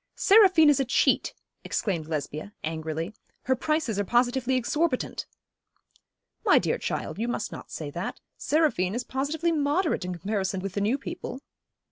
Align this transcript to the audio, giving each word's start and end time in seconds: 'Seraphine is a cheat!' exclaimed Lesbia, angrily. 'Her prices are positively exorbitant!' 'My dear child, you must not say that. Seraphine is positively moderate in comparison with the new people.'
'Seraphine 0.15 0.67
is 0.67 0.79
a 0.79 0.83
cheat!' 0.85 1.35
exclaimed 1.63 2.07
Lesbia, 2.07 2.53
angrily. 2.63 3.13
'Her 3.43 3.55
prices 3.55 3.99
are 3.99 4.03
positively 4.03 4.55
exorbitant!' 4.55 5.27
'My 6.43 6.57
dear 6.57 6.79
child, 6.79 7.19
you 7.19 7.27
must 7.27 7.51
not 7.51 7.69
say 7.69 7.91
that. 7.91 8.19
Seraphine 8.35 8.95
is 8.95 9.03
positively 9.03 9.51
moderate 9.51 10.03
in 10.03 10.13
comparison 10.17 10.59
with 10.59 10.73
the 10.73 10.81
new 10.81 10.97
people.' 10.97 11.39